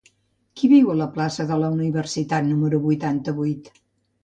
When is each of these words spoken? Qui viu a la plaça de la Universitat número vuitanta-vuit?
Qui 0.61 0.69
viu 0.71 0.89
a 0.93 0.95
la 1.01 1.07
plaça 1.17 1.45
de 1.51 1.59
la 1.65 1.69
Universitat 1.77 2.49
número 2.55 2.83
vuitanta-vuit? 2.89 3.73